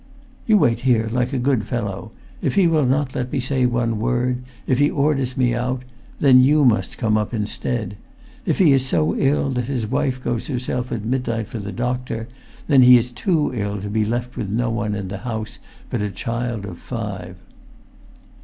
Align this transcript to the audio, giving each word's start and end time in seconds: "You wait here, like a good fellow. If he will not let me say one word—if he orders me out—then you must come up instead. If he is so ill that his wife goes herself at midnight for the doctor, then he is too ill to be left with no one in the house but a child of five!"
"You 0.47 0.57
wait 0.57 0.79
here, 0.79 1.07
like 1.11 1.31
a 1.31 1.37
good 1.37 1.67
fellow. 1.67 2.11
If 2.41 2.55
he 2.55 2.65
will 2.65 2.87
not 2.87 3.13
let 3.13 3.31
me 3.31 3.39
say 3.39 3.67
one 3.67 3.99
word—if 3.99 4.79
he 4.79 4.89
orders 4.89 5.37
me 5.37 5.53
out—then 5.53 6.41
you 6.41 6.65
must 6.65 6.97
come 6.97 7.19
up 7.19 7.35
instead. 7.35 7.97
If 8.43 8.57
he 8.57 8.73
is 8.73 8.83
so 8.83 9.15
ill 9.15 9.51
that 9.51 9.65
his 9.67 9.85
wife 9.85 10.19
goes 10.23 10.47
herself 10.47 10.91
at 10.91 11.05
midnight 11.05 11.45
for 11.49 11.59
the 11.59 11.71
doctor, 11.71 12.27
then 12.65 12.81
he 12.81 12.97
is 12.97 13.11
too 13.11 13.51
ill 13.53 13.79
to 13.79 13.91
be 13.91 14.03
left 14.03 14.35
with 14.37 14.49
no 14.49 14.71
one 14.71 14.95
in 14.95 15.07
the 15.07 15.19
house 15.19 15.59
but 15.91 16.01
a 16.01 16.09
child 16.09 16.65
of 16.65 16.79
five!" 16.79 17.35